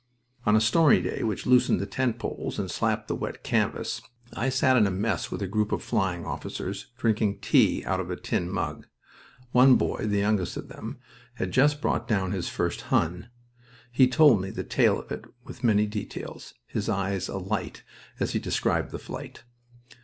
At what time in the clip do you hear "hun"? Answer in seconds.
12.89-13.29